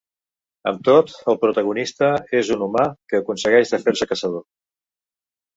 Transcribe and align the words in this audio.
Amb 0.69 0.79
tot, 0.87 1.11
el 1.33 1.37
protagonista 1.43 2.09
és 2.41 2.49
un 2.57 2.63
humà 2.69 2.87
que 3.13 3.21
aconsegueix 3.21 3.75
de 3.75 3.81
fer-se 3.85 4.09
caçador. 4.15 4.47